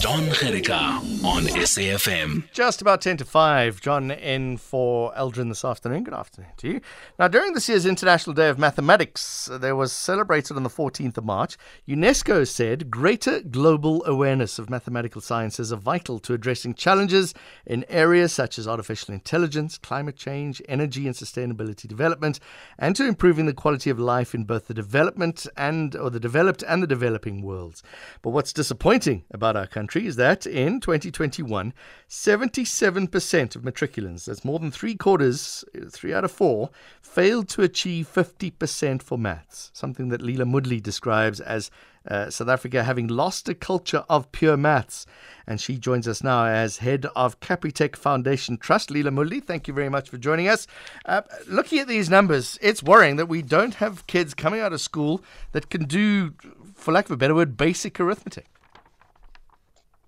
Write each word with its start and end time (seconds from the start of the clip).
John 0.00 0.26
Gerika 0.26 1.24
on 1.24 1.42
SAFM. 1.42 2.44
Just 2.52 2.80
about 2.80 3.00
10 3.00 3.16
to 3.16 3.24
5. 3.24 3.80
John 3.80 4.12
in 4.12 4.56
for 4.56 5.12
Eldrin 5.14 5.48
this 5.48 5.64
afternoon. 5.64 6.04
Good 6.04 6.14
afternoon 6.14 6.52
to 6.58 6.68
you. 6.68 6.80
Now, 7.18 7.26
during 7.26 7.52
this 7.52 7.68
year's 7.68 7.84
International 7.84 8.32
Day 8.32 8.48
of 8.48 8.60
Mathematics, 8.60 9.50
there 9.60 9.74
was 9.74 9.90
celebrated 9.90 10.56
on 10.56 10.62
the 10.62 10.70
14th 10.70 11.18
of 11.18 11.24
March. 11.24 11.56
UNESCO 11.88 12.46
said 12.46 12.92
greater 12.92 13.40
global 13.40 14.04
awareness 14.04 14.60
of 14.60 14.70
mathematical 14.70 15.20
sciences 15.20 15.72
are 15.72 15.76
vital 15.76 16.20
to 16.20 16.32
addressing 16.32 16.74
challenges 16.74 17.34
in 17.66 17.84
areas 17.88 18.32
such 18.32 18.56
as 18.56 18.68
artificial 18.68 19.12
intelligence, 19.12 19.78
climate 19.78 20.16
change, 20.16 20.62
energy 20.68 21.08
and 21.08 21.16
sustainability 21.16 21.88
development, 21.88 22.38
and 22.78 22.94
to 22.94 23.04
improving 23.04 23.46
the 23.46 23.52
quality 23.52 23.90
of 23.90 23.98
life 23.98 24.32
in 24.32 24.44
both 24.44 24.68
the 24.68 24.74
development 24.74 25.44
and 25.56 25.96
or 25.96 26.08
the 26.08 26.20
developed 26.20 26.62
and 26.68 26.84
the 26.84 26.86
developing 26.86 27.42
worlds. 27.42 27.82
But 28.22 28.30
what's 28.30 28.52
disappointing 28.52 29.24
about 29.32 29.56
our 29.56 29.66
country 29.66 29.87
is 29.96 30.16
that 30.16 30.46
in 30.46 30.80
2021, 30.80 31.72
77% 32.08 33.56
of 33.56 33.62
matriculants, 33.62 34.24
that's 34.24 34.44
more 34.44 34.58
than 34.58 34.70
three 34.70 34.94
quarters, 34.94 35.64
three 35.90 36.14
out 36.14 36.24
of 36.24 36.30
four, 36.30 36.70
failed 37.00 37.48
to 37.48 37.62
achieve 37.62 38.08
50% 38.12 39.02
for 39.02 39.18
maths, 39.18 39.70
something 39.72 40.08
that 40.08 40.20
Leela 40.20 40.44
Moodley 40.48 40.82
describes 40.82 41.40
as 41.40 41.70
uh, 42.08 42.30
South 42.30 42.48
Africa 42.48 42.84
having 42.84 43.06
lost 43.06 43.48
a 43.48 43.54
culture 43.54 44.04
of 44.08 44.30
pure 44.32 44.56
maths. 44.56 45.06
And 45.46 45.60
she 45.60 45.78
joins 45.78 46.08
us 46.08 46.22
now 46.22 46.46
as 46.46 46.78
head 46.78 47.06
of 47.14 47.40
Capitec 47.40 47.96
Foundation 47.96 48.56
Trust. 48.56 48.90
Leela 48.90 49.12
Moodley, 49.12 49.42
thank 49.42 49.68
you 49.68 49.74
very 49.74 49.88
much 49.88 50.08
for 50.08 50.18
joining 50.18 50.48
us. 50.48 50.66
Uh, 51.04 51.22
looking 51.46 51.78
at 51.78 51.88
these 51.88 52.10
numbers, 52.10 52.58
it's 52.62 52.82
worrying 52.82 53.16
that 53.16 53.26
we 53.26 53.42
don't 53.42 53.74
have 53.74 54.06
kids 54.06 54.34
coming 54.34 54.60
out 54.60 54.72
of 54.72 54.80
school 54.80 55.22
that 55.52 55.70
can 55.70 55.84
do, 55.84 56.34
for 56.74 56.92
lack 56.92 57.06
of 57.06 57.10
a 57.10 57.16
better 57.16 57.34
word, 57.34 57.56
basic 57.56 57.98
arithmetic. 58.00 58.46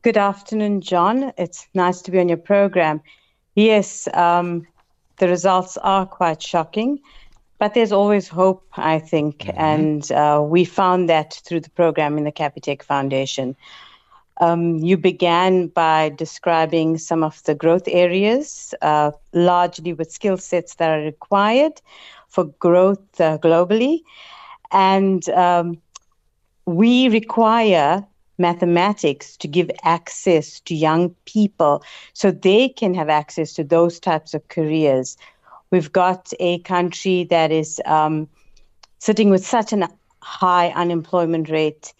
Good 0.03 0.17
afternoon, 0.17 0.81
John. 0.81 1.31
It's 1.37 1.69
nice 1.75 2.01
to 2.03 2.11
be 2.11 2.19
on 2.21 2.31
your 2.31 2.39
program. 2.39 3.03
Yes, 3.55 4.09
um, 4.15 4.67
the 5.19 5.29
results 5.29 5.77
are 5.77 6.07
quite 6.07 6.41
shocking, 6.41 7.01
but 7.59 7.75
there's 7.75 7.92
always 7.92 8.27
hope, 8.27 8.67
I 8.79 8.98
think. 8.98 9.41
Mm-hmm. 9.41 9.61
And 9.61 10.12
uh, 10.12 10.42
we 10.42 10.65
found 10.65 11.11
that 11.11 11.42
through 11.45 11.61
the 11.61 11.69
program 11.69 12.17
in 12.17 12.25
the 12.25 12.33
Capitec 12.33 12.83
Foundation. 12.83 13.55
Um, 14.41 14.77
you 14.77 14.97
began 14.97 15.67
by 15.67 16.09
describing 16.09 16.97
some 16.97 17.23
of 17.23 17.42
the 17.42 17.55
growth 17.55 17.87
areas, 17.87 18.73
uh, 18.81 19.11
largely 19.35 19.92
with 19.92 20.11
skill 20.11 20.39
sets 20.39 20.77
that 20.77 20.98
are 20.98 21.03
required 21.03 21.83
for 22.29 22.45
growth 22.45 23.20
uh, 23.20 23.37
globally. 23.37 24.01
And 24.73 25.29
um, 25.29 25.77
we 26.64 27.11
require 27.11 28.07
mathematics 28.41 29.36
to 29.36 29.46
give 29.46 29.70
access 29.84 30.58
to 30.60 30.74
young 30.74 31.10
people 31.27 31.84
so 32.14 32.30
they 32.30 32.70
can 32.70 32.94
have 32.94 33.08
access 33.08 33.52
to 33.52 33.62
those 33.62 34.00
types 34.00 34.34
of 34.34 34.48
careers. 34.48 35.16
We've 35.70 35.92
got 35.92 36.33
a 36.41 36.58
country 36.61 37.24
that 37.24 37.52
is 37.52 37.80
um, 37.86 38.28
sitting 38.98 39.30
with 39.30 39.46
such 39.46 39.72
a 39.72 39.88
high 40.22 40.70
unemployment 40.70 41.48
rate, 41.48 41.94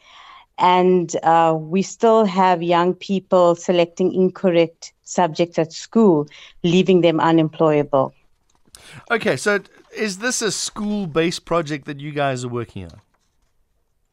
and 0.59 1.15
uh, 1.23 1.55
we 1.57 1.83
still 1.83 2.25
have 2.25 2.63
young 2.63 2.95
people 2.95 3.55
selecting 3.55 4.13
incorrect 4.13 4.93
subjects 5.05 5.59
at 5.59 5.73
school, 5.73 6.27
leaving 6.65 7.03
them 7.03 7.21
unemployable. 7.21 8.13
Okay, 9.11 9.37
so 9.37 9.61
is 9.97 10.19
this 10.19 10.43
a 10.43 10.51
school 10.51 11.07
based 11.07 11.45
project 11.45 11.85
that 11.87 12.01
you 12.01 12.13
guys 12.13 12.45
are 12.45 12.49
working 12.49 12.85
on? 12.85 13.01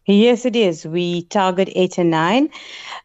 Yes, 0.08 0.46
it 0.46 0.56
is. 0.56 0.86
We 0.86 1.24
target 1.24 1.70
eight 1.76 1.98
and 1.98 2.10
nine. 2.10 2.50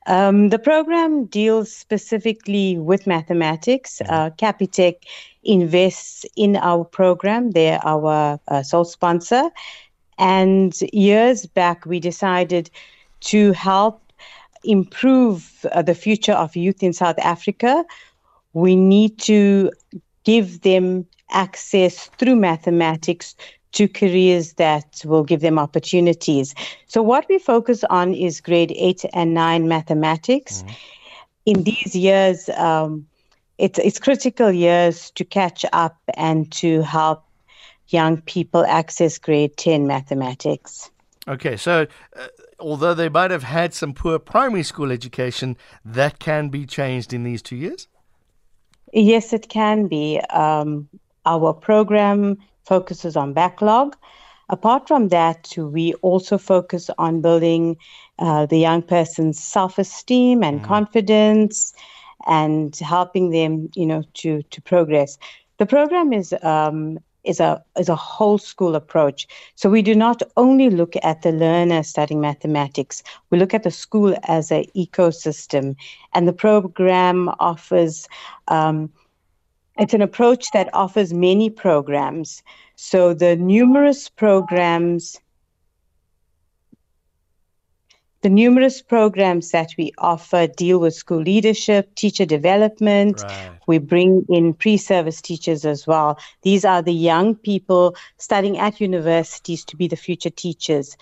Um, 0.07 0.51
the 0.51 0.59
program 0.59 1.25
deals 1.27 1.73
specifically 1.73 2.79
with 2.79 3.09
mathematics. 3.09 4.01
Mm-hmm. 4.05 4.15
Uh, 4.15 4.31
Capitec 4.31 4.95
invests 5.43 6.25
in 6.37 6.55
our 6.57 6.85
program, 6.85 7.51
they're 7.51 7.81
our 7.85 8.39
uh, 8.47 8.63
sole 8.63 8.85
sponsor. 8.85 9.51
And 10.19 10.79
years 10.93 11.47
back, 11.47 11.85
we 11.87 11.99
decided 11.99 12.71
to 13.23 13.51
help 13.51 14.01
improve 14.63 15.67
uh, 15.73 15.83
the 15.83 15.97
future 15.97 16.35
of 16.35 16.55
youth 16.55 16.85
in 16.85 16.93
South 16.93 17.19
Africa. 17.19 17.85
We 18.53 18.77
need 18.77 19.19
to 19.23 19.73
give 20.23 20.61
them 20.61 21.07
access 21.31 22.07
through 22.19 22.37
mathematics 22.37 23.35
to 23.73 23.89
careers 23.89 24.55
that 24.55 25.03
will 25.05 25.25
give 25.25 25.41
them 25.41 25.59
opportunities. 25.59 26.55
So, 26.87 27.03
what 27.03 27.27
we 27.29 27.39
focus 27.39 27.85
on 27.91 28.15
is 28.15 28.41
grade 28.41 28.73
eight 28.77 29.05
and 29.13 29.35
nine 29.35 29.69
mathematics. 29.69 30.63
Mm-hmm. 30.63 30.73
In 31.45 31.63
these 31.65 31.97
years, 31.97 32.49
um, 32.51 33.07
it's, 33.59 33.79
it's 33.79 33.99
critical 33.99 34.51
years 34.51 35.11
to 35.13 35.25
catch 35.25 35.65
up 35.73 35.97
and 36.15 36.51
to 36.53 36.83
help 36.83 37.25
young 37.89 38.21
people 38.23 38.65
access 38.65 39.19
grade 39.19 39.57
10 39.57 39.87
mathematics. 39.87 40.91
Okay, 41.29 41.57
so 41.57 41.87
uh, 42.17 42.27
although 42.59 42.95
they 42.95 43.09
might 43.09 43.31
have 43.31 43.43
had 43.43 43.75
some 43.75 43.93
poor 43.93 44.19
primary 44.19 44.63
school 44.63 44.91
education, 44.91 45.57
that 45.85 46.19
can 46.19 46.49
be 46.49 46.67
changed 46.67 47.13
in 47.13 47.23
these 47.23 47.43
two 47.43 47.57
years? 47.57 47.89
Yes, 48.93 49.33
it 49.33 49.49
can 49.49 49.87
be. 49.89 50.21
Um, 50.31 50.89
our 51.25 51.53
program 51.53 52.39
focuses 52.65 53.17
on 53.17 53.33
backlog. 53.33 53.97
Apart 54.49 54.87
from 54.87 55.09
that, 55.09 55.53
we 55.57 55.95
also 56.03 56.37
focus 56.37 56.91
on 56.99 57.23
building 57.23 57.77
uh, 58.19 58.45
the 58.47 58.59
young 58.59 58.83
person's 58.83 59.43
self-esteem 59.43 60.43
and 60.43 60.61
mm. 60.61 60.65
confidence, 60.65 61.73
and 62.27 62.77
helping 62.77 63.31
them, 63.31 63.69
you 63.75 63.87
know, 63.87 64.03
to 64.15 64.43
to 64.43 64.61
progress. 64.61 65.19
The 65.59 65.67
program 65.67 66.13
is 66.13 66.35
um, 66.43 66.99
is 67.25 67.41
a 67.41 67.63
is 67.79 67.89
a 67.89 67.97
whole 67.97 68.39
school 68.39 68.75
approach. 68.75 69.27
So 69.55 69.71
we 69.71 69.83
do 69.83 69.95
not 69.95 70.23
only 70.37 70.71
look 70.71 70.95
at 71.03 71.23
the 71.23 71.33
learner 71.33 71.83
studying 71.83 72.21
mathematics. 72.21 73.03
We 73.31 73.39
look 73.39 73.55
at 73.55 73.63
the 73.63 73.71
school 73.71 74.17
as 74.25 74.51
an 74.51 74.65
ecosystem, 74.77 75.77
and 76.13 76.29
the 76.29 76.33
program 76.33 77.31
offers. 77.39 78.07
Um, 78.49 78.91
it's 79.79 79.95
an 79.95 80.03
approach 80.03 80.51
that 80.53 80.69
offers 80.73 81.13
many 81.13 81.51
programs. 81.51 82.43
So 82.77 83.15
the 83.15 83.37
numerous 83.37 84.09
programs 84.09 85.19
the 88.23 88.31
numerous 88.31 88.81
programs 88.81 89.51
that 89.51 89.71
we 89.77 89.93
offer 89.99 90.47
deal 90.47 90.79
with 90.79 90.95
school 90.95 91.21
leadership, 91.21 91.93
teacher 91.97 92.25
development. 92.25 93.21
Right. 93.25 93.51
We 93.67 93.79
bring 93.79 94.25
in 94.29 94.55
pre 94.55 94.77
service 94.77 95.21
teachers 95.21 95.65
as 95.65 95.89
well. 95.89 96.19
These 96.43 96.65
are 96.65 96.83
the 96.83 96.95
young 96.95 97.35
people 97.35 97.97
studying 98.19 98.59
at 98.59 98.81
universities 98.81 99.65
to 99.65 99.77
be 99.77 99.89
the 99.89 99.97
future 99.97 100.31
teachers 100.31 100.97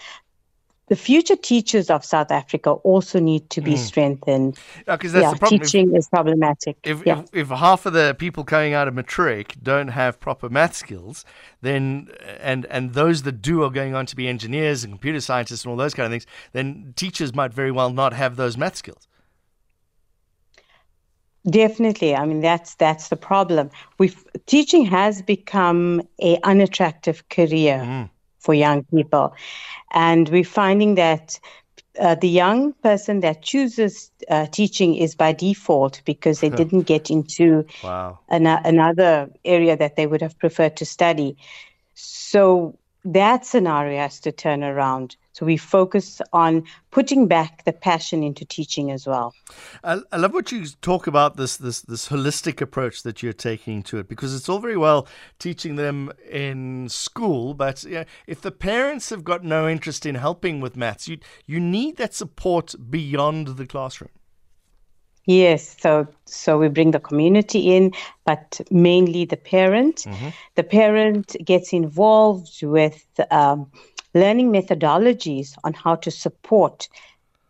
the 0.91 0.97
future 0.97 1.37
teachers 1.37 1.89
of 1.89 2.05
South 2.05 2.33
Africa 2.33 2.73
also 2.73 3.21
need 3.21 3.49
to 3.51 3.61
be 3.61 3.75
mm. 3.75 3.79
strengthened. 3.79 4.59
Yeah, 4.89 4.97
because 4.97 5.13
that's 5.13 5.23
yeah, 5.23 5.31
the 5.31 5.39
problem. 5.39 5.61
Teaching 5.61 5.91
if, 5.93 5.99
is 5.99 6.09
problematic. 6.09 6.77
If, 6.83 7.07
yeah. 7.07 7.21
if, 7.21 7.33
if 7.33 7.49
half 7.49 7.87
of 7.87 7.93
the 7.93 8.17
people 8.19 8.43
coming 8.43 8.75
out 8.75 8.89
of 8.89 8.95
matric 8.95 9.55
don't 9.63 9.89
have 9.89 10.19
proper 10.19 10.49
math 10.49 10.75
skills, 10.75 11.25
then 11.63 12.09
and 12.41 12.67
and 12.67 12.95
those 12.95 13.23
that 13.23 13.41
do 13.41 13.63
are 13.63 13.71
going 13.71 13.95
on 13.95 14.05
to 14.07 14.17
be 14.17 14.27
engineers 14.27 14.83
and 14.83 14.93
computer 14.95 15.21
scientists 15.21 15.65
and 15.65 15.71
all 15.71 15.77
those 15.77 15.95
kind 15.95 16.07
of 16.07 16.11
things, 16.11 16.27
then 16.53 16.93
teachers 16.97 17.33
might 17.33 17.55
very 17.55 17.71
well 17.71 17.91
not 17.91 18.13
have 18.13 18.35
those 18.35 18.57
math 18.57 18.75
skills. 18.75 19.07
Definitely. 21.49 22.17
I 22.17 22.27
mean, 22.27 22.41
that's 22.41 22.75
that's 22.75 23.11
the 23.11 23.17
problem. 23.17 23.71
we 23.99 24.13
teaching 24.47 24.85
has 24.87 25.23
become 25.23 26.03
a 26.21 26.37
unattractive 26.43 27.29
career. 27.29 27.79
Mm 27.87 28.11
for 28.41 28.55
young 28.55 28.83
people. 28.85 29.35
And 29.91 30.29
we're 30.29 30.45
finding 30.45 30.95
that 30.95 31.39
uh, 31.99 32.15
the 32.15 32.29
young 32.29 32.73
person 32.75 33.21
that 33.21 33.43
chooses 33.43 34.11
uh, 34.29 34.47
teaching 34.47 34.95
is 34.95 35.15
by 35.15 35.33
default 35.33 36.03
because 36.05 36.41
they 36.41 36.49
didn't 36.51 36.83
get 36.83 37.11
into 37.11 37.65
wow. 37.83 38.19
an- 38.29 38.47
another 38.47 39.29
area 39.45 39.77
that 39.77 39.97
they 39.97 40.07
would 40.07 40.23
have 40.23 40.39
preferred 40.39 40.77
to 40.77 40.85
study. 40.85 41.37
So 41.95 42.79
that 43.05 43.45
scenario 43.45 43.99
has 43.99 44.21
to 44.21 44.33
turn 44.33 44.63
around. 44.63 45.17
So 45.41 45.47
we 45.47 45.57
focus 45.57 46.21
on 46.35 46.65
putting 46.91 47.27
back 47.27 47.65
the 47.65 47.73
passion 47.73 48.23
into 48.23 48.45
teaching 48.45 48.91
as 48.91 49.07
well. 49.07 49.35
I, 49.83 50.01
I, 50.13 50.19
love 50.19 50.35
what 50.35 50.53
you 50.53 50.67
talk 50.83 51.07
about 51.07 51.39
this 51.39 51.57
this 51.57 51.81
this 51.81 52.11
holistic 52.11 52.61
approach 52.61 53.05
that 53.05 53.23
you're 53.23 53.33
taking 53.33 53.83
to 53.85 53.97
it 53.97 54.07
because 54.07 54.35
it's 54.35 54.51
all 54.51 54.59
very 54.59 54.77
well 54.77 55.09
teaching 55.39 55.77
them 55.77 56.13
in 56.31 56.91
school, 56.91 57.55
but 57.55 57.85
you 57.85 57.91
know, 57.91 58.05
if 58.27 58.43
the 58.43 58.51
parents 58.51 59.09
have 59.09 59.25
got 59.25 59.43
no 59.43 59.67
interest 59.67 60.05
in 60.05 60.17
helping 60.17 60.61
with 60.61 60.77
maths, 60.77 61.09
you 61.09 61.17
you 61.47 61.59
need 61.59 61.97
that 61.97 62.13
support 62.13 62.75
beyond 62.91 63.57
the 63.57 63.67
classroom. 63.67 64.11
Yes, 65.25 65.77
so 65.81 66.07
so 66.27 66.59
we 66.59 66.69
bring 66.69 66.91
the 66.91 67.01
community 67.01 67.75
in, 67.75 67.93
but 68.27 68.61
mainly 68.71 69.25
the 69.25 69.39
parent. 69.39 70.05
Mm-hmm. 70.05 70.29
The 70.57 70.65
parent 70.65 71.35
gets 71.43 71.73
involved 71.73 72.63
with 72.63 73.09
um, 73.31 73.71
learning 74.15 74.51
methodologies 74.53 75.57
on 75.65 75.73
how 75.73 75.95
to 75.97 76.11
support 76.11 76.89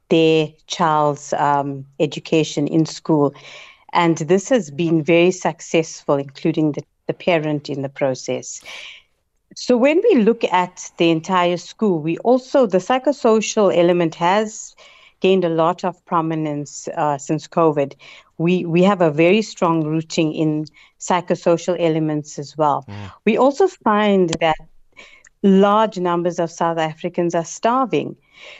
their 0.09 0.49
child's 0.67 1.33
um, 1.35 1.87
education 1.99 2.67
in 2.67 2.85
school. 2.85 3.35
And 3.93 4.19
this 4.19 4.49
has 4.49 4.71
been 4.71 5.03
very 5.03 5.31
successful, 5.31 6.17
including 6.17 6.73
the, 6.73 6.83
the 7.07 7.15
parent 7.15 7.69
in 7.69 7.83
the 7.83 7.89
process. 7.89 8.61
So 9.57 9.77
when 9.77 10.01
we 10.11 10.23
look 10.23 10.45
at 10.45 10.91
the 10.99 11.11
entire 11.11 11.57
school, 11.57 11.99
we 12.01 12.19
also, 12.19 12.67
the 12.67 12.79
psychosocial 12.79 13.77
element 13.77 14.15
has 14.15 14.77
gained 15.21 15.45
a 15.45 15.49
lot 15.49 15.85
of 15.85 16.05
prominence 16.07 16.89
uh, 16.97 17.19
since 17.19 17.47
COVID. 17.47 17.95
We, 18.39 18.65
we 18.65 18.83
have 18.85 19.01
a 19.01 19.11
very 19.11 19.43
strong 19.43 19.85
rooting 19.85 20.33
in 20.33 20.67
psychosocial 20.99 21.77
elements 21.79 22.39
as 22.39 22.57
well. 22.57 22.85
Mm. 22.89 23.13
We 23.27 23.37
also 23.37 23.67
find 23.69 24.31
that 24.41 24.57
large 25.43 25.99
numbers 25.99 26.39
of 26.39 26.51
South 26.51 26.79
Africans 26.79 27.35
are 27.35 27.45
starving. 27.45 28.17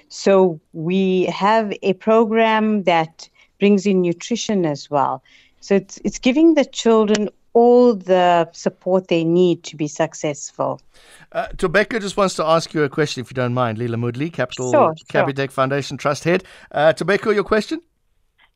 So 0.09 0.61
we 0.73 1.25
have 1.27 1.73
a 1.83 1.93
program 1.95 2.85
that 2.85 3.29
brings 3.59 3.87
in 3.87 4.01
nutrition 4.01 4.65
as 4.65 4.91
well. 4.91 5.23
So 5.61 5.75
it's, 5.75 5.99
it's 6.05 6.19
giving 6.19 6.55
the 6.55 6.65
children 6.65 7.29
all 7.53 7.95
the 7.95 8.49
support 8.53 9.09
they 9.09 9.25
need 9.25 9.65
to 9.65 9.77
be 9.77 9.89
successful. 9.89 10.81
Uh, 11.33 11.49
Tobeka 11.57 12.01
just 12.01 12.17
wants 12.17 12.35
to 12.37 12.45
ask 12.45 12.73
you 12.73 12.85
a 12.85 12.89
question, 12.89 13.21
if 13.23 13.31
you 13.31 13.35
don't 13.35 13.55
mind. 13.55 13.79
Leela 13.79 13.97
Moodley, 13.97 14.33
Capital 14.33 14.71
sure, 14.71 14.95
Capitec 15.09 15.37
sure. 15.37 15.49
Foundation 15.49 15.97
Trust 15.97 16.25
Head. 16.25 16.45
Uh, 16.71 16.93
Tobeka, 16.93 17.35
your 17.35 17.45
question? 17.45 17.83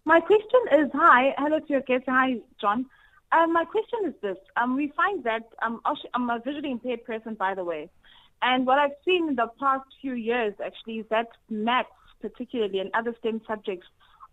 My 0.04 0.20
question 0.20 0.60
is, 0.72 0.90
hi, 0.94 1.34
hello 1.38 1.58
to 1.58 1.66
your 1.68 1.80
guest. 1.80 2.04
Hi, 2.08 2.36
John. 2.60 2.86
Um, 3.34 3.52
my 3.52 3.64
question 3.64 4.00
is 4.06 4.14
this. 4.22 4.36
Um, 4.56 4.76
we 4.76 4.92
find 4.96 5.24
that 5.24 5.42
um, 5.60 5.80
I'm 6.14 6.30
a 6.30 6.38
visually 6.38 6.70
impaired 6.70 7.04
person, 7.04 7.34
by 7.34 7.54
the 7.54 7.64
way. 7.64 7.90
And 8.42 8.66
what 8.66 8.78
I've 8.78 8.92
seen 9.04 9.28
in 9.28 9.34
the 9.34 9.48
past 9.58 9.86
few 10.00 10.14
years, 10.14 10.54
actually, 10.64 10.98
is 11.00 11.06
that 11.10 11.28
maths, 11.50 11.88
particularly, 12.20 12.78
and 12.78 12.90
other 12.94 13.14
STEM 13.18 13.40
subjects 13.46 13.86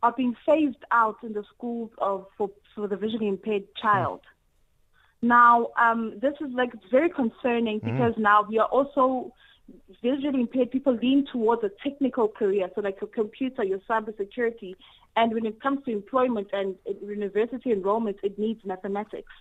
are 0.03 0.13
being 0.15 0.35
phased 0.45 0.83
out 0.91 1.17
in 1.23 1.33
the 1.33 1.43
schools 1.55 1.91
of 1.97 2.27
for, 2.37 2.49
for 2.75 2.87
the 2.87 2.95
visually 2.95 3.27
impaired 3.27 3.63
child. 3.81 4.21
Mm. 5.23 5.27
Now, 5.29 5.67
um, 5.79 6.19
this 6.21 6.33
is 6.41 6.51
like 6.53 6.71
very 6.89 7.09
concerning 7.09 7.79
mm-hmm. 7.79 7.91
because 7.91 8.13
now 8.17 8.45
we 8.47 8.59
are 8.59 8.67
also 8.67 9.33
visually 10.01 10.41
impaired 10.41 10.71
people 10.71 10.93
lean 10.93 11.25
towards 11.31 11.63
a 11.63 11.71
technical 11.83 12.27
career, 12.27 12.69
so 12.75 12.81
like 12.81 12.97
your 12.99 13.09
computer, 13.09 13.63
your 13.63 13.79
cybersecurity, 13.89 14.75
and 15.15 15.33
when 15.33 15.45
it 15.45 15.61
comes 15.61 15.83
to 15.85 15.91
employment 15.91 16.49
and 16.53 16.75
university 17.01 17.71
enrollment, 17.71 18.17
it 18.23 18.37
needs 18.39 18.63
mathematics. 18.65 19.31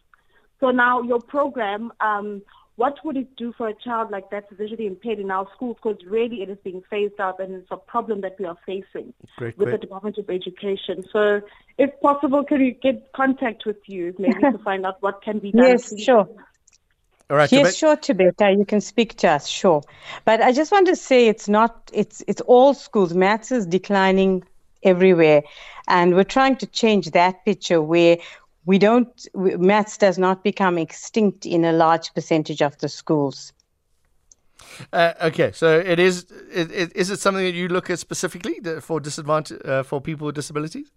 So 0.60 0.70
now 0.70 1.02
your 1.02 1.20
program 1.20 1.92
um, 2.00 2.42
what 2.80 2.96
would 3.04 3.18
it 3.18 3.36
do 3.36 3.52
for 3.58 3.68
a 3.68 3.74
child 3.74 4.10
like 4.10 4.30
that 4.30 4.48
visually 4.52 4.86
impaired 4.86 5.18
in 5.18 5.30
our 5.30 5.46
schools? 5.54 5.76
Because 5.82 6.02
really 6.06 6.40
it 6.40 6.48
is 6.48 6.56
being 6.64 6.82
phased 6.88 7.20
out 7.20 7.38
and 7.38 7.54
it's 7.54 7.70
a 7.70 7.76
problem 7.76 8.22
that 8.22 8.36
we 8.38 8.46
are 8.46 8.56
facing 8.64 9.12
great, 9.36 9.58
with 9.58 9.66
great. 9.66 9.72
the 9.72 9.78
Department 9.86 10.16
of 10.16 10.30
Education. 10.30 11.04
So 11.12 11.42
if 11.76 11.90
possible, 12.00 12.42
can 12.42 12.58
we 12.58 12.78
get 12.82 13.12
contact 13.12 13.66
with 13.66 13.76
you 13.86 14.14
maybe 14.18 14.40
to 14.40 14.58
find 14.64 14.86
out 14.86 14.96
what 15.02 15.22
can 15.22 15.40
be 15.40 15.52
done? 15.52 15.62
Yes, 15.62 15.92
sure. 16.00 16.26
All 17.28 17.36
right, 17.36 17.52
yes, 17.52 17.76
sure, 17.76 17.96
Tobeka, 17.98 18.58
you 18.58 18.64
can 18.64 18.80
speak 18.80 19.14
to 19.18 19.28
us, 19.28 19.46
sure. 19.46 19.82
But 20.24 20.40
I 20.40 20.50
just 20.50 20.72
want 20.72 20.86
to 20.86 20.96
say 20.96 21.28
it's 21.28 21.50
not, 21.50 21.90
it's 21.92 22.24
it's 22.26 22.40
all 22.40 22.72
schools. 22.72 23.12
Maths 23.12 23.52
is 23.52 23.66
declining 23.66 24.42
everywhere. 24.82 25.42
And 25.88 26.14
we're 26.14 26.24
trying 26.24 26.56
to 26.56 26.66
change 26.66 27.10
that 27.10 27.44
picture 27.44 27.82
where 27.82 28.18
we 28.66 28.78
don't 28.78 29.26
maths 29.34 29.96
does 29.96 30.18
not 30.18 30.44
become 30.44 30.78
extinct 30.78 31.46
in 31.46 31.64
a 31.64 31.72
large 31.72 32.12
percentage 32.14 32.62
of 32.62 32.76
the 32.78 32.88
schools 32.88 33.52
uh, 34.92 35.12
okay 35.22 35.50
so 35.52 35.78
it 35.78 35.98
is 35.98 36.26
it, 36.52 36.70
it, 36.70 36.94
is 36.94 37.10
it 37.10 37.18
something 37.18 37.44
that 37.44 37.54
you 37.54 37.68
look 37.68 37.90
at 37.90 37.98
specifically 37.98 38.60
for 38.80 39.00
disadvantage 39.00 39.60
uh, 39.64 39.82
for 39.82 40.00
people 40.00 40.26
with 40.26 40.34
disabilities 40.34 40.92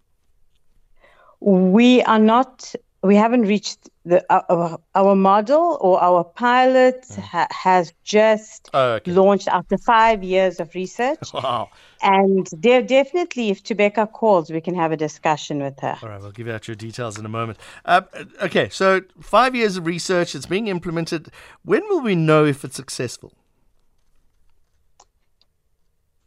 we 1.40 2.02
are 2.02 2.18
not 2.18 2.74
we 3.04 3.16
haven't 3.16 3.42
reached 3.42 3.90
the 4.06 4.24
uh, 4.32 4.76
our 4.94 5.14
model 5.14 5.76
or 5.80 6.00
our 6.02 6.24
pilot 6.24 7.02
mm. 7.02 7.18
ha- 7.18 7.46
has 7.50 7.92
just 8.02 8.70
oh, 8.72 8.92
okay. 8.92 9.12
launched 9.12 9.46
after 9.48 9.76
five 9.76 10.24
years 10.24 10.58
of 10.58 10.74
research. 10.74 11.18
Wow! 11.34 11.68
And 12.02 12.48
there 12.52 12.82
definitely, 12.82 13.50
if 13.50 13.62
Tobeka 13.62 14.10
calls, 14.10 14.50
we 14.50 14.60
can 14.60 14.74
have 14.74 14.92
a 14.92 14.96
discussion 14.96 15.62
with 15.62 15.78
her. 15.80 15.98
All 16.02 16.08
right, 16.08 16.20
we'll 16.20 16.32
give 16.32 16.48
out 16.48 16.66
your 16.68 16.74
details 16.74 17.18
in 17.18 17.26
a 17.26 17.28
moment. 17.28 17.58
Uh, 17.84 18.02
okay, 18.42 18.68
so 18.70 19.02
five 19.20 19.54
years 19.54 19.76
of 19.76 19.86
research, 19.86 20.34
it's 20.34 20.46
being 20.46 20.68
implemented. 20.68 21.28
When 21.64 21.82
will 21.88 22.00
we 22.00 22.14
know 22.14 22.44
if 22.44 22.64
it's 22.64 22.76
successful? 22.76 23.32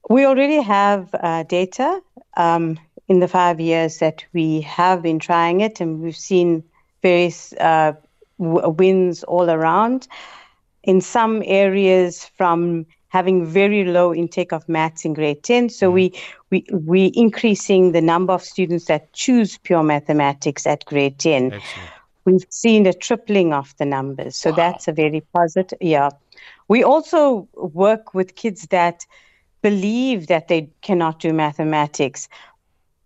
We 0.10 0.26
already 0.26 0.62
have 0.62 1.10
uh, 1.14 1.44
data. 1.44 2.02
Um, 2.36 2.80
in 3.08 3.20
the 3.20 3.28
five 3.28 3.60
years 3.60 4.00
that 4.00 4.26
we 4.34 4.62
have 4.62 5.02
been 5.02 5.20
trying 5.20 5.62
it, 5.62 5.80
and 5.80 6.02
we've 6.02 6.18
seen 6.18 6.64
various 7.02 7.54
uh, 7.54 7.94
w- 8.40 8.70
wins 8.70 9.24
all 9.24 9.50
around. 9.50 10.08
In 10.84 11.02
some 11.02 11.44
areas, 11.46 12.26
from 12.26 12.86
having 13.10 13.46
very 13.46 13.86
low 13.86 14.14
intake 14.14 14.52
of 14.52 14.68
maths 14.68 15.06
in 15.06 15.14
grade 15.14 15.42
10 15.44 15.70
so 15.70 15.90
mm. 15.90 15.94
we 15.94 16.14
we 16.50 16.66
we 16.72 17.12
increasing 17.16 17.92
the 17.92 18.02
number 18.02 18.34
of 18.34 18.44
students 18.44 18.86
that 18.86 19.12
choose 19.14 19.58
pure 19.60 19.84
mathematics 19.84 20.68
at 20.68 20.84
grade 20.86 21.18
10 21.18 21.54
Excellent. 21.54 21.90
we've 22.26 22.46
seen 22.50 22.86
a 22.86 22.94
tripling 22.94 23.54
of 23.54 23.74
the 23.78 23.86
numbers 23.86 24.36
so 24.36 24.50
wow. 24.50 24.56
that's 24.58 24.88
a 24.88 24.92
very 24.92 25.22
positive 25.34 25.78
yeah 25.82 26.10
we 26.68 26.84
also 26.84 27.48
work 27.54 28.14
with 28.14 28.36
kids 28.36 28.68
that 28.68 29.06
believe 29.62 30.28
that 30.28 30.48
they 30.50 30.70
cannot 30.82 31.20
do 31.20 31.34
mathematics 31.34 32.28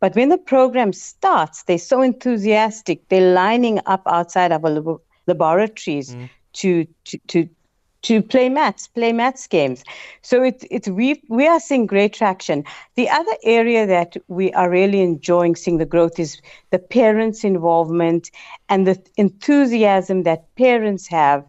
but 0.02 0.16
when 0.16 0.30
the 0.30 0.38
program 0.38 0.92
starts, 0.92 1.64
they're 1.64 1.78
so 1.78 2.02
enthusiastic. 2.02 3.08
They're 3.08 3.34
lining 3.34 3.80
up 3.86 4.02
outside 4.08 4.52
our 4.52 4.60
lab- 4.60 5.02
laboratories 5.28 6.16
mm. 6.16 6.30
to, 6.54 6.86
to, 7.06 7.18
to, 7.28 7.50
to 8.02 8.22
play 8.24 8.50
maths, 8.50 8.88
play 8.88 9.14
maths 9.14 9.46
games. 9.46 9.84
So 10.24 10.42
it's 10.42 10.66
it's 10.72 10.88
we 10.88 11.22
we 11.30 11.48
are 11.48 11.60
seeing 11.60 11.86
great 11.86 12.14
traction. 12.14 12.64
The 12.96 13.08
other 13.08 13.36
area 13.44 13.86
that 13.86 14.18
we 14.28 14.52
are 14.54 14.72
really 14.72 15.02
enjoying 15.02 15.56
seeing 15.56 15.78
the 15.78 15.86
growth 15.86 16.20
is 16.20 16.42
the 16.72 16.80
parents' 16.80 17.44
involvement 17.44 18.32
and 18.70 18.88
the 18.88 19.00
enthusiasm 19.18 20.24
that 20.24 20.54
parents 20.56 21.08
have 21.10 21.46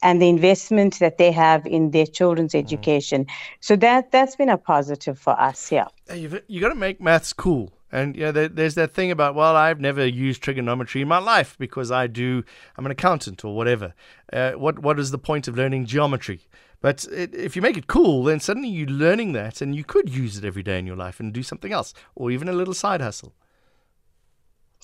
and 0.00 0.22
the 0.22 0.28
investment 0.28 1.00
that 1.00 1.18
they 1.18 1.32
have 1.32 1.66
in 1.66 1.90
their 1.90 2.06
children's 2.06 2.52
mm. 2.52 2.60
education. 2.60 3.26
So 3.58 3.74
that 3.74 4.12
that's 4.12 4.36
been 4.36 4.48
a 4.48 4.58
positive 4.58 5.18
for 5.18 5.32
us. 5.40 5.72
Yeah. 5.72 5.88
You've, 6.14 6.40
you 6.46 6.60
got 6.60 6.68
to 6.68 6.76
make 6.76 7.00
maths 7.00 7.32
cool. 7.32 7.72
And 7.96 8.14
you 8.14 8.24
know, 8.24 8.32
there, 8.32 8.48
there's 8.48 8.74
that 8.74 8.92
thing 8.92 9.10
about, 9.10 9.34
well, 9.34 9.56
I've 9.56 9.80
never 9.80 10.06
used 10.06 10.42
trigonometry 10.42 11.00
in 11.00 11.08
my 11.08 11.16
life 11.16 11.56
because 11.58 11.90
I 11.90 12.06
do, 12.06 12.44
I'm 12.76 12.84
an 12.84 12.92
accountant 12.92 13.42
or 13.42 13.56
whatever. 13.56 13.94
Uh, 14.30 14.52
what 14.52 14.80
what 14.80 14.98
is 14.98 15.12
the 15.12 15.18
point 15.18 15.48
of 15.48 15.56
learning 15.56 15.86
geometry? 15.86 16.40
But 16.82 17.06
it, 17.10 17.34
if 17.34 17.56
you 17.56 17.62
make 17.62 17.78
it 17.78 17.86
cool, 17.86 18.24
then 18.24 18.38
suddenly 18.38 18.68
you're 18.68 18.86
learning 18.86 19.32
that, 19.32 19.62
and 19.62 19.74
you 19.74 19.82
could 19.82 20.10
use 20.10 20.36
it 20.36 20.44
every 20.44 20.62
day 20.62 20.78
in 20.78 20.86
your 20.86 20.94
life 20.94 21.20
and 21.20 21.32
do 21.32 21.42
something 21.42 21.72
else, 21.72 21.94
or 22.14 22.30
even 22.30 22.50
a 22.50 22.52
little 22.52 22.74
side 22.74 23.00
hustle. 23.00 23.32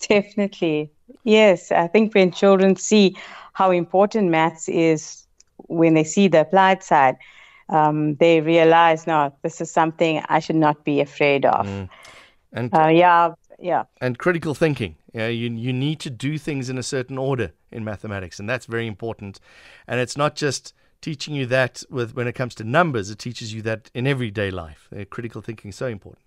Definitely, 0.08 0.90
yes. 1.24 1.70
I 1.70 1.88
think 1.88 2.14
when 2.14 2.32
children 2.32 2.76
see 2.76 3.14
how 3.52 3.70
important 3.72 4.30
maths 4.30 4.70
is, 4.70 5.26
when 5.68 5.92
they 5.92 6.04
see 6.04 6.28
the 6.28 6.40
applied 6.40 6.82
side, 6.82 7.16
um, 7.68 8.14
they 8.16 8.40
realize, 8.40 9.06
no, 9.06 9.34
this 9.42 9.60
is 9.60 9.70
something 9.70 10.22
I 10.30 10.40
should 10.40 10.56
not 10.56 10.82
be 10.84 11.00
afraid 11.00 11.44
of. 11.44 11.66
Mm. 11.66 11.88
And 12.52 12.74
uh, 12.74 12.88
yeah, 12.88 13.34
yeah. 13.58 13.84
And 14.00 14.18
critical 14.18 14.54
thinking. 14.54 14.96
Yeah, 15.12 15.28
you 15.28 15.50
you 15.50 15.72
need 15.72 16.00
to 16.00 16.10
do 16.10 16.38
things 16.38 16.68
in 16.68 16.78
a 16.78 16.82
certain 16.82 17.18
order 17.18 17.52
in 17.70 17.84
mathematics, 17.84 18.38
and 18.38 18.48
that's 18.48 18.66
very 18.66 18.86
important. 18.86 19.40
And 19.86 20.00
it's 20.00 20.16
not 20.16 20.36
just 20.36 20.74
teaching 21.00 21.34
you 21.34 21.46
that 21.46 21.82
with 21.90 22.14
when 22.14 22.26
it 22.26 22.34
comes 22.34 22.54
to 22.56 22.64
numbers; 22.64 23.10
it 23.10 23.18
teaches 23.18 23.54
you 23.54 23.62
that 23.62 23.90
in 23.94 24.06
everyday 24.06 24.50
life. 24.50 24.88
Uh, 24.94 25.04
critical 25.08 25.40
thinking 25.42 25.70
is 25.70 25.76
so 25.76 25.86
important. 25.86 26.22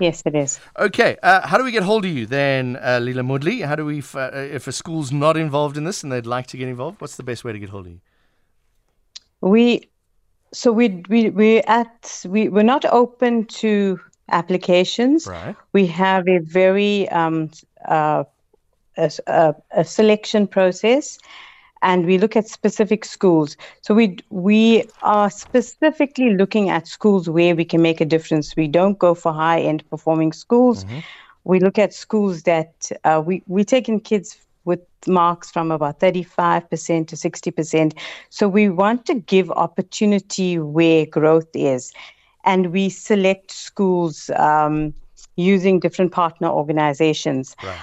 Yes, 0.00 0.22
it 0.26 0.34
is. 0.34 0.58
Okay, 0.78 1.16
uh, 1.22 1.46
how 1.46 1.58
do 1.58 1.64
we 1.64 1.70
get 1.70 1.82
hold 1.82 2.04
of 2.04 2.10
you 2.10 2.26
then, 2.26 2.76
uh, 2.76 2.98
Leela 3.00 3.24
Moodley? 3.24 3.64
How 3.64 3.76
do 3.76 3.84
we, 3.84 4.02
uh, 4.14 4.30
if 4.32 4.66
a 4.66 4.72
school's 4.72 5.12
not 5.12 5.36
involved 5.36 5.76
in 5.76 5.84
this 5.84 6.02
and 6.02 6.10
they'd 6.10 6.26
like 6.26 6.46
to 6.48 6.56
get 6.56 6.68
involved, 6.68 7.00
what's 7.00 7.16
the 7.16 7.22
best 7.22 7.44
way 7.44 7.52
to 7.52 7.58
get 7.58 7.68
hold 7.68 7.86
of 7.86 7.92
you? 7.92 8.00
We, 9.42 9.90
so 10.52 10.72
we 10.72 11.02
we 11.08 11.30
we 11.30 11.58
at 11.62 12.24
we 12.28 12.48
we're 12.48 12.62
not 12.62 12.84
open 12.86 13.44
to 13.46 14.00
applications. 14.30 15.26
Right. 15.26 15.56
We 15.72 15.86
have 15.86 16.28
a 16.28 16.38
very 16.38 17.08
um, 17.10 17.50
uh, 17.86 18.24
a, 18.96 19.54
a, 19.70 19.84
selection 19.84 20.46
process, 20.46 21.18
and 21.82 22.06
we 22.06 22.18
look 22.18 22.36
at 22.36 22.46
specific 22.46 23.04
schools. 23.04 23.56
So 23.80 23.94
we 23.94 24.18
we 24.30 24.84
are 25.02 25.30
specifically 25.30 26.34
looking 26.34 26.70
at 26.70 26.86
schools 26.86 27.28
where 27.28 27.54
we 27.54 27.64
can 27.64 27.82
make 27.82 28.00
a 28.00 28.04
difference. 28.04 28.54
We 28.56 28.68
don't 28.68 28.98
go 28.98 29.14
for 29.14 29.32
high 29.32 29.60
end 29.60 29.88
performing 29.90 30.32
schools. 30.32 30.84
Mm-hmm. 30.84 30.98
We 31.44 31.58
look 31.58 31.78
at 31.78 31.92
schools 31.92 32.42
that 32.44 32.90
uh, 33.04 33.22
we 33.24 33.42
we 33.46 33.64
take 33.64 33.88
in 33.88 34.00
kids 34.00 34.38
with 34.64 34.80
marks 35.08 35.50
from 35.50 35.72
about 35.72 35.98
35% 35.98 37.08
to 37.08 37.16
60%. 37.16 37.98
So 38.30 38.48
we 38.48 38.68
want 38.68 39.06
to 39.06 39.14
give 39.14 39.50
opportunity 39.50 40.58
where 40.58 41.04
growth 41.06 41.48
is. 41.54 41.92
And 42.44 42.72
we 42.72 42.88
select 42.88 43.50
schools 43.50 44.30
um, 44.30 44.94
using 45.36 45.80
different 45.80 46.12
partner 46.12 46.48
organizations. 46.48 47.56
Right. 47.62 47.78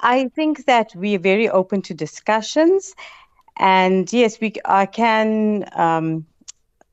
I 0.00 0.28
think 0.34 0.66
that 0.66 0.94
we 0.96 1.14
are 1.14 1.20
very 1.20 1.48
open 1.48 1.82
to 1.82 1.94
discussions, 1.94 2.94
and 3.58 4.12
yes, 4.12 4.40
we 4.40 4.54
I 4.64 4.86
can 4.86 5.68
um, 5.74 6.26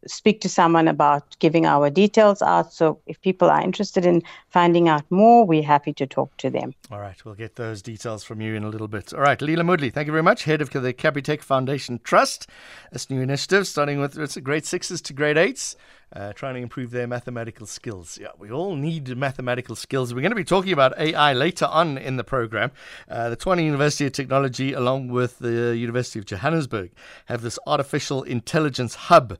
speak 0.08 0.42
to 0.42 0.50
someone 0.50 0.88
about 0.88 1.38
giving 1.40 1.66
our 1.66 1.90
details 1.90 2.42
out. 2.42 2.74
So 2.74 3.00
if 3.08 3.22
people 3.22 3.50
are 3.50 3.62
interested 3.62 4.06
in 4.06 4.24
finding 4.50 4.88
out 4.88 5.04
more, 5.10 5.46
we're 5.46 5.64
happy 5.64 5.94
to 5.94 6.08
talk 6.08 6.36
to 6.38 6.50
them. 6.50 6.74
All 6.92 7.00
right, 7.00 7.24
we'll 7.26 7.36
get 7.36 7.56
those 7.56 7.82
details 7.82 8.24
from 8.24 8.42
you 8.42 8.56
in 8.56 8.64
a 8.64 8.70
little 8.70 8.88
bit. 8.88 9.14
All 9.14 9.22
right, 9.22 9.40
Leela 9.40 9.66
Moodley, 9.66 9.92
thank 9.92 10.08
you 10.08 10.12
very 10.12 10.24
much, 10.24 10.44
head 10.44 10.62
of 10.62 10.70
the 10.70 10.94
Capitec 10.94 11.42
Foundation 11.42 12.00
Trust. 12.04 12.48
This 12.92 13.10
new 13.10 13.22
initiative 13.22 13.68
starting 13.68 14.00
with 14.00 14.18
it's 14.18 14.38
a 14.38 14.42
grade 14.42 14.66
sixes 14.66 15.02
to 15.02 15.14
grade 15.14 15.38
eights. 15.38 15.76
Uh, 16.12 16.34
trying 16.34 16.56
to 16.56 16.60
improve 16.60 16.90
their 16.90 17.06
mathematical 17.06 17.68
skills. 17.68 18.18
Yeah, 18.20 18.30
we 18.38 18.50
all 18.50 18.76
need 18.76 19.16
mathematical 19.16 19.76
skills. 19.76 20.12
We're 20.12 20.22
going 20.22 20.32
to 20.32 20.36
be 20.36 20.44
talking 20.44 20.74
about 20.74 20.98
AI 20.98 21.34
later 21.34 21.66
on 21.66 22.00
in 22.00 22.18
the 22.18 22.24
program. 22.24 22.72
Uh, 23.08 23.30
the 23.30 23.38
Tshwane 23.38 23.64
University 23.64 24.08
of 24.08 24.14
Technology, 24.14 24.74
along 24.74 25.10
with 25.10 25.38
the 25.38 25.78
University 25.78 26.18
of 26.18 26.26
Johannesburg, 26.26 26.92
have 27.26 27.44
this 27.44 27.60
artificial 27.68 28.24
intelligence 28.24 28.96
hub. 28.96 29.38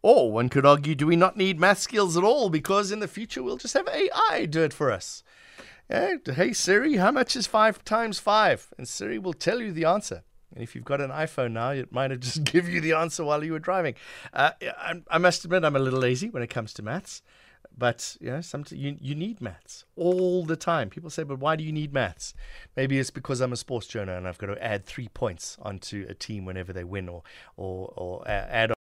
Or 0.00 0.32
one 0.32 0.48
could 0.48 0.64
argue, 0.64 0.94
do 0.94 1.06
we 1.06 1.16
not 1.16 1.36
need 1.36 1.60
math 1.60 1.80
skills 1.80 2.16
at 2.16 2.24
all? 2.24 2.48
Because 2.48 2.90
in 2.90 3.00
the 3.00 3.08
future, 3.08 3.42
we'll 3.42 3.58
just 3.58 3.74
have 3.74 3.86
AI 3.86 4.46
do 4.46 4.62
it 4.62 4.72
for 4.72 4.90
us. 4.90 5.22
Hey 5.88 6.52
Siri, 6.52 6.96
how 6.96 7.12
much 7.12 7.36
is 7.36 7.46
five 7.46 7.84
times 7.84 8.18
five? 8.18 8.72
And 8.76 8.88
Siri 8.88 9.18
will 9.18 9.32
tell 9.32 9.60
you 9.60 9.70
the 9.70 9.84
answer. 9.84 10.24
And 10.56 10.62
if 10.62 10.74
you've 10.74 10.84
got 10.84 11.02
an 11.02 11.10
iPhone 11.10 11.52
now, 11.52 11.70
it 11.70 11.92
might 11.92 12.10
have 12.10 12.20
just 12.20 12.42
give 12.52 12.66
you 12.66 12.80
the 12.80 12.94
answer 12.94 13.22
while 13.22 13.44
you 13.44 13.52
were 13.52 13.58
driving. 13.58 13.94
Uh, 14.32 14.52
I, 14.62 15.02
I, 15.08 15.18
must 15.18 15.44
admit, 15.44 15.64
I'm 15.64 15.76
a 15.76 15.78
little 15.78 16.00
lazy 16.00 16.30
when 16.30 16.42
it 16.42 16.48
comes 16.48 16.72
to 16.74 16.82
maths. 16.82 17.20
But 17.76 18.16
you 18.22 18.30
know, 18.30 18.40
sometimes 18.40 18.80
you 18.80 18.96
you 19.02 19.14
need 19.14 19.42
maths 19.42 19.84
all 19.96 20.46
the 20.46 20.56
time. 20.56 20.88
People 20.88 21.10
say, 21.10 21.24
"But 21.24 21.40
why 21.40 21.56
do 21.56 21.64
you 21.64 21.72
need 21.72 21.92
maths?" 21.92 22.32
Maybe 22.74 22.98
it's 22.98 23.10
because 23.10 23.42
I'm 23.42 23.52
a 23.52 23.56
sports 23.56 23.86
journal 23.86 24.16
and 24.16 24.26
I've 24.26 24.38
got 24.38 24.46
to 24.46 24.64
add 24.64 24.86
three 24.86 25.08
points 25.08 25.58
onto 25.60 26.06
a 26.08 26.14
team 26.14 26.46
whenever 26.46 26.72
they 26.72 26.84
win, 26.84 27.06
or 27.06 27.22
or 27.56 27.92
or 27.94 28.26
add 28.26 28.76